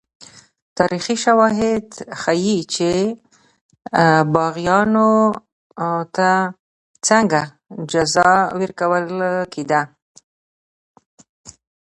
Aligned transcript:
تاریخي 0.77 1.15
شواهد 1.25 1.87
ښيي 2.21 2.59
چې 2.73 2.91
باغیانو 4.33 5.09
ته 6.15 6.29
څنګه 7.07 7.41
جزا 7.91 8.31
ورکول 8.59 9.05
کېده. 9.53 9.81